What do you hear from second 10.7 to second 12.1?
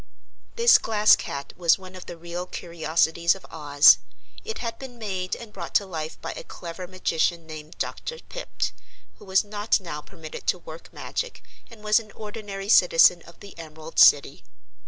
magic and was